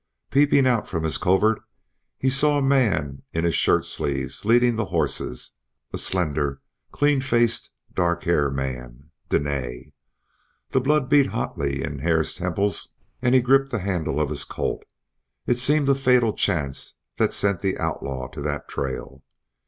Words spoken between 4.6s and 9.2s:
the horses a slender, clean faced, dark haired man